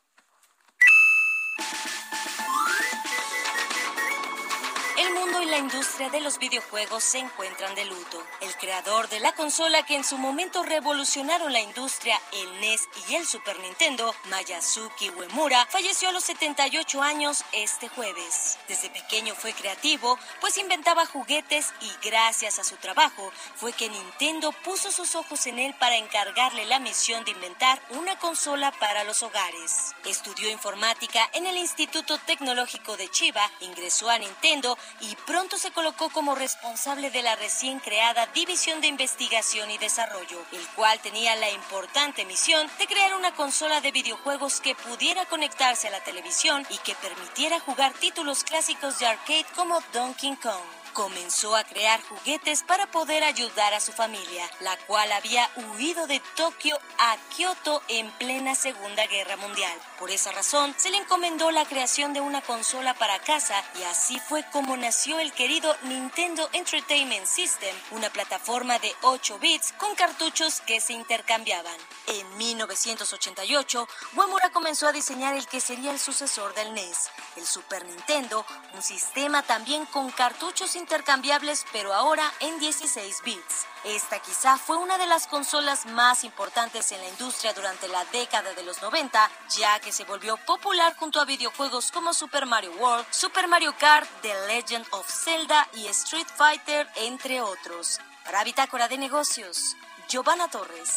[5.48, 8.22] La industria de los videojuegos se encuentran de luto.
[8.40, 13.14] El creador de la consola que en su momento revolucionaron la industria, el NES y
[13.14, 18.58] el Super Nintendo, Mayasuki Uemura, falleció a los 78 años este jueves.
[18.68, 24.52] Desde pequeño fue creativo, pues inventaba juguetes y gracias a su trabajo fue que Nintendo
[24.64, 29.22] puso sus ojos en él para encargarle la misión de inventar una consola para los
[29.22, 29.94] hogares.
[30.04, 35.14] Estudió informática en el Instituto Tecnológico de Chiba, ingresó a Nintendo y
[35.57, 40.98] se colocó como responsable de la recién creada División de Investigación y Desarrollo, el cual
[40.98, 46.03] tenía la importante misión de crear una consola de videojuegos que pudiera conectarse a la
[46.03, 52.03] televisión y que permitiera jugar títulos clásicos de arcade como Donkey Kong comenzó a crear
[52.09, 57.84] juguetes para poder ayudar a su familia, la cual había huido de Tokio a Kioto
[57.86, 59.78] en plena Segunda Guerra Mundial.
[60.01, 64.18] Por esa razón, se le encomendó la creación de una consola para casa y así
[64.18, 70.61] fue como nació el querido Nintendo Entertainment System, una plataforma de 8 bits con cartuchos
[70.62, 71.76] que se intercambiaban.
[72.09, 77.84] En 1988, Uemura comenzó a diseñar el que sería el sucesor del NES, el Super
[77.84, 78.44] Nintendo,
[78.74, 83.66] un sistema también con cartuchos intercambiables pero ahora en 16 bits.
[83.84, 88.55] Esta quizá fue una de las consolas más importantes en la industria durante la década
[88.55, 93.05] de los 90, ya que se volvió popular junto a videojuegos como Super Mario World,
[93.11, 98.01] Super Mario Kart, The Legend of Zelda y Street Fighter, entre otros.
[98.24, 99.76] Para Bitácora de Negocios,
[100.09, 100.91] Giovanna Torres.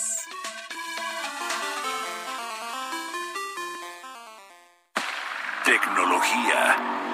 [5.66, 7.11] Tecnología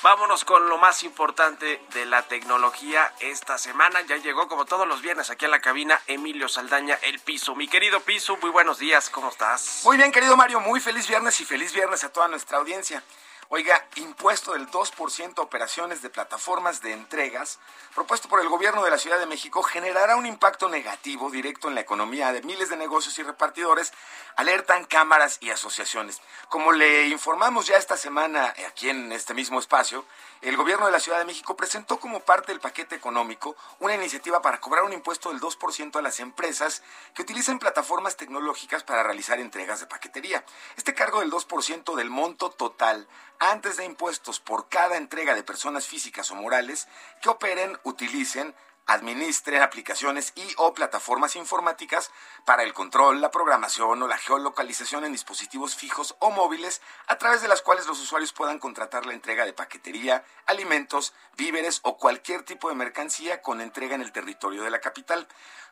[0.00, 4.00] Vamos con lo más importante de la tecnología esta semana.
[4.02, 7.56] Ya llegó como todos los viernes aquí a la cabina Emilio Saldaña, el piso.
[7.56, 9.80] Mi querido piso, muy buenos días, ¿cómo estás?
[9.84, 13.02] Muy bien, querido Mario, muy feliz viernes y feliz viernes a toda nuestra audiencia.
[13.50, 17.58] Oiga, impuesto del 2% a operaciones de plataformas de entregas,
[17.94, 21.74] propuesto por el gobierno de la Ciudad de México, generará un impacto negativo directo en
[21.74, 23.94] la economía de miles de negocios y repartidores,
[24.36, 26.20] alertan cámaras y asociaciones.
[26.50, 30.04] Como le informamos ya esta semana aquí en este mismo espacio,
[30.42, 34.42] el gobierno de la Ciudad de México presentó como parte del paquete económico una iniciativa
[34.42, 36.82] para cobrar un impuesto del 2% a las empresas
[37.14, 40.44] que utilicen plataformas tecnológicas para realizar entregas de paquetería.
[40.76, 43.08] Este cargo del 2% del monto total
[43.38, 46.88] antes de impuestos por cada entrega de personas físicas o morales
[47.22, 48.54] que operen, utilicen,
[48.88, 52.10] administren aplicaciones y o plataformas informáticas
[52.46, 57.42] para el control, la programación o la geolocalización en dispositivos fijos o móviles a través
[57.42, 62.44] de las cuales los usuarios puedan contratar la entrega de paquetería, alimentos, víveres o cualquier
[62.44, 65.28] tipo de mercancía con entrega en el territorio de la capital.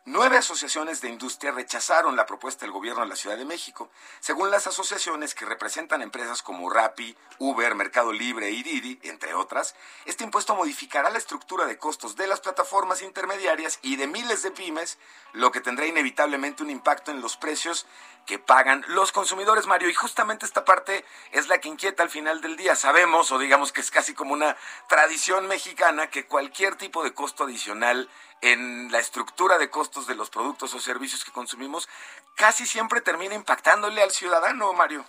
[0.09, 3.91] Nueve asociaciones de industria rechazaron la propuesta del gobierno de la Ciudad de México.
[4.21, 9.75] Según las asociaciones que representan empresas como Rappi, Uber, Mercado Libre y Didi, entre otras,
[10.05, 14.53] este impuesto modificará la estructura de costos de las plataformas intermediarias y de miles de
[14.53, 14.97] pymes,
[15.33, 17.85] lo que tendrá inevitablemente un impacto en los precios
[18.27, 19.89] que pagan los consumidores, Mario.
[19.89, 22.77] Y justamente esta parte es la que inquieta al final del día.
[22.77, 24.57] Sabemos, o digamos que es casi como una
[24.89, 28.09] tradición mexicana, que cualquier tipo de costo adicional
[28.41, 31.89] en la estructura de costos de los productos o servicios que consumimos,
[32.35, 35.05] casi siempre termina impactándole al ciudadano, Mario.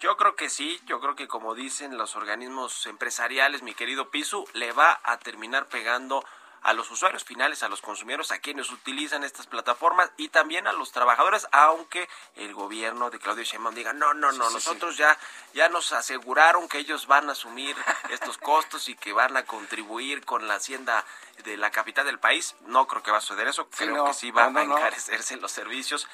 [0.00, 4.46] Yo creo que sí, yo creo que como dicen los organismos empresariales, mi querido Pisu,
[4.54, 6.24] le va a terminar pegando
[6.62, 10.72] a los usuarios finales, a los consumidores, a quienes utilizan estas plataformas y también a
[10.72, 15.16] los trabajadores, aunque el gobierno de Claudio Sheinbaum diga, no, no, no, nosotros ya
[15.54, 17.76] ya nos aseguraron que ellos van a asumir
[18.10, 21.04] estos costos y que van a contribuir con la hacienda
[21.44, 22.54] de la capital del país.
[22.66, 26.06] No creo que va a suceder eso, creo que sí van a encarecerse los servicios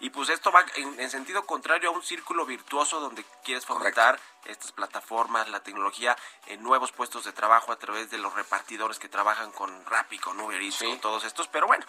[0.00, 4.72] y pues esto va en, sentido contrario a un círculo virtuoso donde quieres fomentar estas
[4.72, 6.16] plataformas, la tecnología,
[6.46, 10.38] en nuevos puestos de trabajo a través de los repartidores que trabajan con Rappi, con
[10.40, 11.48] Uber Eats, con todos estos.
[11.48, 11.84] Pero bueno,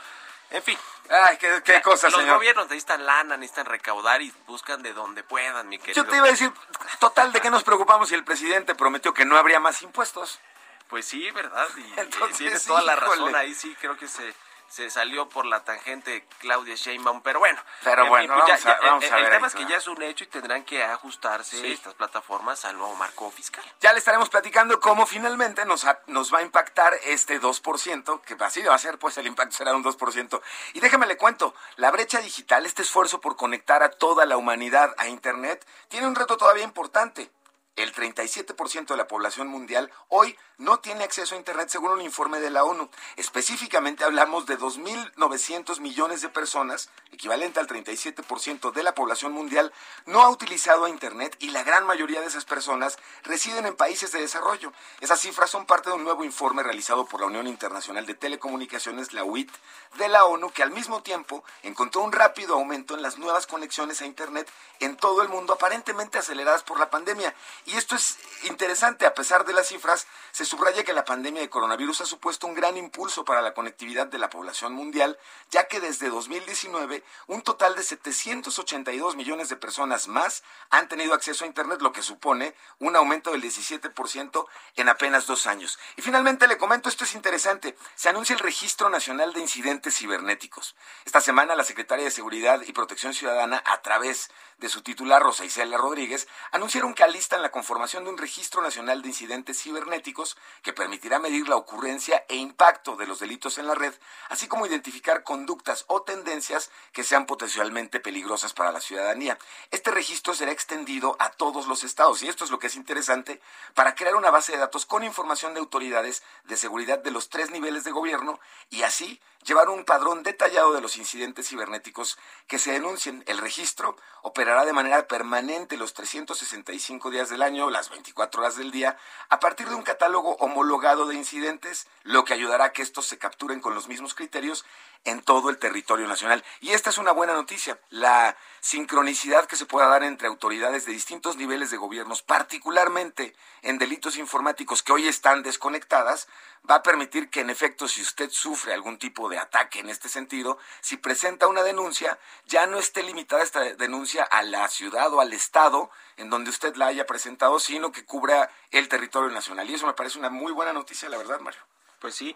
[0.52, 0.78] en fin.
[1.10, 5.68] Ay, qué, qué cosas, Los gobiernos necesitan lana, necesitan recaudar y buscan de donde puedan,
[5.68, 6.04] mi querido.
[6.04, 6.52] Yo te iba a decir,
[7.00, 10.40] total, ¿de qué nos preocupamos si el presidente prometió que no habría más impuestos?
[10.88, 11.68] Pues sí, ¿verdad?
[11.78, 14.34] Y, Entonces, tienes toda la razón ahí, sí, creo que se
[14.70, 17.62] se salió por la tangente Claudia Sheinbaum, pero bueno.
[17.84, 20.64] Pero bueno, vamos, a, vamos el, tema es que ya es un hecho y tendrán
[20.64, 23.64] que ajustarse estas plataformas al nuevo marco fiscal.
[23.82, 28.62] Ya le estaremos platicando cómo finalmente nos, nos va a impactar este 2%, que así
[28.62, 30.42] va a ser, pues el impacto será un 2%.
[30.74, 34.94] Y déjeme le cuento, la brecha digital, este esfuerzo por conectar a toda la humanidad
[34.98, 37.30] a Internet, tiene un reto todavía importante
[37.76, 42.40] el 37% de la población mundial hoy no tiene acceso a Internet según un informe
[42.40, 42.90] de la ONU.
[43.18, 49.74] Específicamente hablamos de 2.900 millones de personas, equivalente al 37% de la población mundial,
[50.06, 54.22] no ha utilizado Internet y la gran mayoría de esas personas residen en países de
[54.22, 54.72] desarrollo.
[55.02, 59.14] Esas cifras son parte de un nuevo informe realizado por la Unión Internacional de Telecomunicaciones,
[59.14, 59.52] la UIT,
[59.98, 64.02] de la ONU, que al mismo tiempo encontró un rápido aumento en las nuevas conexiones
[64.02, 64.50] a Internet
[64.80, 67.34] en todo el mundo, aparentemente aceleradas por la pandemia.
[67.66, 71.50] Y esto es interesante, a pesar de las cifras, se subraya que la pandemia de
[71.50, 75.18] coronavirus ha supuesto un gran impulso para la conectividad de la población mundial,
[75.50, 81.44] ya que desde 2019 un total de 782 millones de personas más han tenido acceso
[81.44, 84.46] a Internet, lo que supone un aumento del 17%
[84.76, 85.80] en apenas dos años.
[85.96, 90.76] Y finalmente le comento, esto es interesante, se anuncia el Registro Nacional de Incidentes Cibernéticos.
[91.04, 95.46] Esta semana la Secretaria de Seguridad y Protección Ciudadana, a través de su titular Rosa
[95.46, 100.74] Isela Rodríguez, anunciaron que alistan la conformación de un registro nacional de incidentes cibernéticos que
[100.74, 103.94] permitirá medir la ocurrencia e impacto de los delitos en la red,
[104.28, 109.38] así como identificar conductas o tendencias que sean potencialmente peligrosas para la ciudadanía.
[109.72, 113.40] Este registro será extendido a todos los estados y esto es lo que es interesante
[113.74, 117.52] para crear una base de datos con información de autoridades de seguridad de los tres
[117.52, 118.38] niveles de gobierno
[118.70, 123.24] y así llevar un padrón detallado de los incidentes cibernéticos que se denuncien.
[123.28, 128.72] El registro operará de manera permanente los 365 días del año, las 24 horas del
[128.72, 128.98] día,
[129.30, 133.20] a partir de un catálogo homologado de incidentes, lo que ayudará a que estos se
[133.20, 134.66] capturen con los mismos criterios
[135.06, 136.44] en todo el territorio nacional.
[136.60, 140.92] Y esta es una buena noticia, la sincronicidad que se pueda dar entre autoridades de
[140.92, 146.28] distintos niveles de gobiernos, particularmente en delitos informáticos que hoy están desconectadas,
[146.70, 150.10] va a permitir que en efecto si usted sufre algún tipo de ataque en este
[150.10, 155.22] sentido, si presenta una denuncia, ya no esté limitada esta denuncia a la ciudad o
[155.22, 159.70] al estado en donde usted la haya presentado, sino que cubra el territorio nacional.
[159.70, 161.62] Y eso me parece una muy buena noticia, la verdad, Mario.
[162.00, 162.36] Pues sí,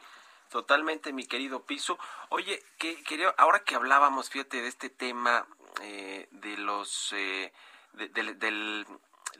[0.50, 1.97] totalmente, mi querido Piso.
[2.30, 5.47] Oye, que, quería, ahora que hablábamos, fíjate, de este tema
[5.82, 7.14] eh, de los...
[7.14, 7.54] Eh,
[7.93, 8.86] del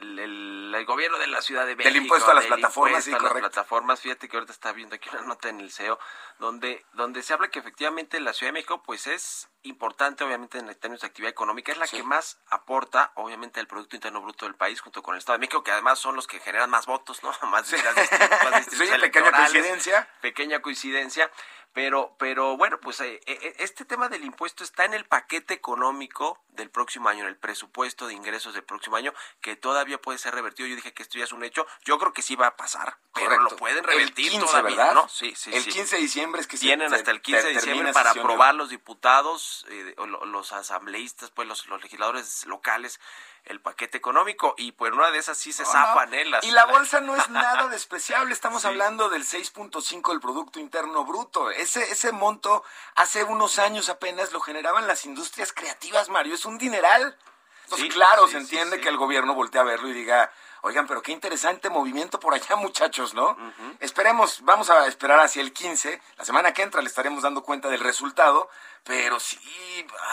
[0.00, 1.92] el, gobierno de la Ciudad de México.
[1.92, 4.00] Del impuesto a las plataformas, sí, a las plataformas.
[4.00, 5.98] Fíjate que ahorita está viendo aquí una nota en el CEO
[6.38, 10.74] donde, donde se habla que efectivamente la Ciudad de México pues es importante obviamente en
[10.76, 14.54] términos de actividad económica, es la que más aporta obviamente al Producto Interno Bruto del
[14.54, 17.22] país junto con el Estado de México, que además son los que generan más votos,
[17.22, 17.30] ¿no?
[17.50, 18.68] Más, más,
[19.00, 20.08] pequeña coincidencia.
[20.20, 21.30] Pequeña coincidencia.
[21.72, 26.42] Pero, pero bueno, pues eh, eh, este tema del impuesto está en el paquete económico
[26.60, 30.34] del próximo año, en el presupuesto de ingresos del próximo año, que todavía puede ser
[30.34, 30.68] revertido.
[30.68, 31.66] Yo dije que esto ya es un hecho.
[31.84, 34.94] Yo creo que sí va a pasar, pero lo pueden revertir el 15, todavía, ¿verdad?
[34.94, 35.08] ¿no?
[35.08, 38.10] Sí, sí, el 15 de diciembre es que tienen hasta el 15 de diciembre para
[38.10, 39.94] aprobar los diputados, eh,
[40.26, 43.00] los asambleístas, pues los, los legisladores locales
[43.44, 46.24] el paquete económico y pues una de esas sí se zapan, ¿eh?
[46.42, 51.50] y la bolsa no es nada despreciable, estamos hablando del 6.5 del Producto Interno Bruto.
[51.50, 52.62] Ese, ese monto
[52.94, 57.16] hace unos años apenas lo generaban las industrias creativas, Mario, es un dineral.
[57.64, 60.30] Entonces, claro, se entiende que el gobierno voltea a verlo y diga,
[60.62, 63.36] Oigan, pero qué interesante movimiento por allá, muchachos, ¿no?
[63.80, 66.00] Esperemos, vamos a esperar hacia el 15.
[66.16, 68.48] La semana que entra le estaremos dando cuenta del resultado.
[68.84, 69.38] Pero sí,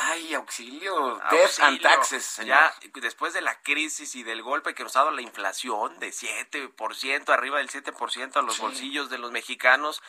[0.02, 2.58] ay, auxilio, death and taxes, señor.
[2.58, 6.10] Ya, después de la crisis y del golpe que nos ha dado la inflación de
[6.10, 10.02] 7%, arriba del 7% a los bolsillos de los mexicanos,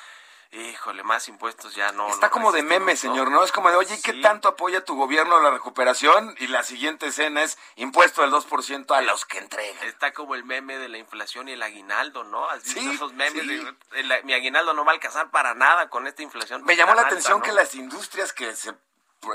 [0.53, 2.09] híjole, más impuestos ya no.
[2.09, 3.45] Está como de meme, señor, ¿no?
[3.45, 6.35] Es como de, oye, ¿qué tanto apoya tu gobierno la recuperación?
[6.39, 9.87] Y la siguiente escena es impuesto del 2% a los que entregan.
[9.87, 12.49] Está como el meme de la inflación y el aguinaldo, ¿no?
[12.49, 16.23] ¿Has visto esos memes de, mi aguinaldo no va a alcanzar para nada con esta
[16.23, 16.65] inflación?
[16.65, 18.75] Me llamó la atención que las industrias que se,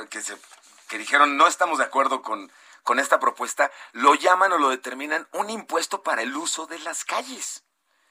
[0.09, 0.38] que se
[0.88, 2.51] que dijeron no estamos de acuerdo con,
[2.84, 7.05] con esta propuesta, lo llaman o lo determinan un impuesto para el uso de las
[7.05, 7.64] calles.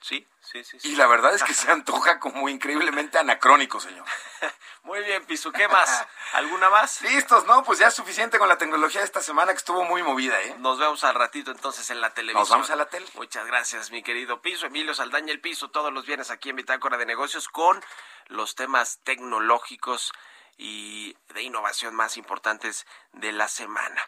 [0.03, 4.05] Sí, sí, sí, Y la verdad es que se antoja como increíblemente anacrónico, señor.
[4.83, 6.07] Muy bien, Pisu, ¿qué más?
[6.33, 7.03] ¿Alguna más?
[7.03, 7.63] Listos, ¿no?
[7.63, 10.57] Pues ya es suficiente con la tecnología de esta semana que estuvo muy movida, ¿eh?
[10.59, 12.41] Nos vemos al ratito entonces en la televisión.
[12.41, 13.07] Nos vamos a la tele.
[13.15, 14.67] Muchas gracias, mi querido Piso.
[14.67, 17.81] Emilio Saldaña, el Piso, todos los viernes aquí en Bitácora de Negocios con
[18.27, 20.13] los temas tecnológicos
[20.57, 24.05] y de innovación más importantes de la semana.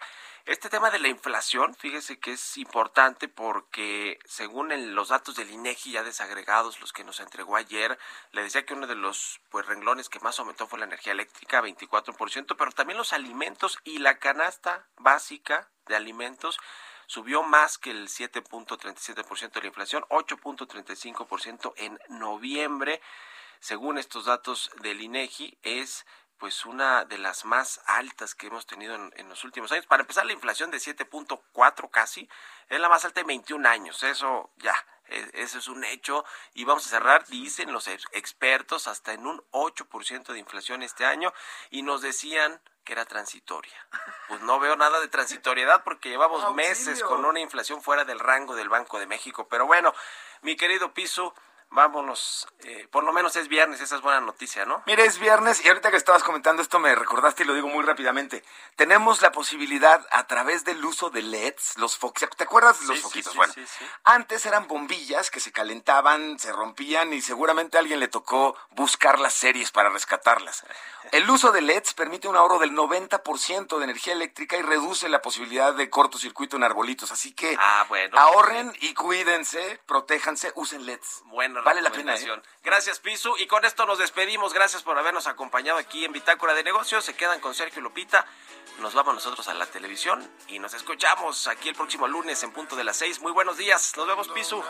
[0.46, 5.92] Este tema de la inflación, fíjese que es importante porque según los datos del INEGI
[5.92, 7.98] ya desagregados, los que nos entregó ayer,
[8.32, 11.62] le decía que uno de los pues renglones que más aumentó fue la energía eléctrica,
[11.62, 16.58] 24%, pero también los alimentos y la canasta básica de alimentos
[17.06, 23.00] subió más que el 7.37% de la inflación, 8.35% en noviembre.
[23.60, 26.04] Según estos datos del INEGI, es
[26.38, 29.86] pues una de las más altas que hemos tenido en, los últimos años.
[29.86, 32.28] Para empezar, la inflación de 7.4 casi
[32.68, 34.02] es la más alta de 21 años.
[34.02, 34.74] Eso ya,
[35.06, 36.24] e, eso es un hecho.
[36.52, 41.32] Y vamos a cerrar, dicen los expertos, hasta en un 8% de inflación este año.
[41.70, 43.86] Y nos decían que era transitoria.
[44.28, 48.54] Pues no veo nada de transitoriedad porque llevamos meses con una inflación fuera del rango
[48.54, 49.48] del Banco de México.
[49.48, 49.94] Pero bueno,
[50.42, 51.34] mi querido Piso,
[51.74, 54.82] vámonos, eh, por lo menos es viernes, esa es buena noticia, ¿no?
[54.86, 57.84] Mire, es viernes y ahorita que estabas comentando esto me recordaste y lo digo muy
[57.84, 58.44] rápidamente.
[58.76, 63.00] Tenemos la posibilidad a través del uso de LEDs, los foquitos, ¿te acuerdas de los
[63.00, 63.34] foquitos?
[63.34, 63.52] bueno,
[64.04, 69.18] antes eran bombillas que se calentaban, se rompían y seguramente a alguien le tocó buscar
[69.18, 70.64] las series para rescatarlas.
[71.12, 75.20] El uso de LEDs permite un ahorro del 90% de energía eléctrica y reduce la
[75.20, 81.22] posibilidad de cortocircuito en arbolitos, así que ah, bueno, ahorren y cuídense, protéjanse, usen LEDs.
[81.26, 82.14] Bueno, vale la pena.
[82.14, 82.42] ¿eh?
[82.62, 83.36] Gracias, Pisu.
[83.38, 84.52] Y con esto nos despedimos.
[84.52, 87.04] Gracias por habernos acompañado aquí en Bitácora de Negocios.
[87.04, 88.26] Se quedan con Sergio Lupita.
[88.78, 92.74] Nos vamos nosotros a la televisión y nos escuchamos aquí el próximo lunes en punto
[92.76, 93.20] de las seis.
[93.20, 93.96] Muy buenos días.
[93.96, 94.62] Nos vemos, Pisu.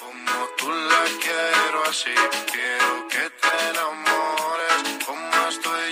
[0.00, 2.14] Como tú la quiero así,
[2.50, 5.91] quiero que te enamores, como estoy.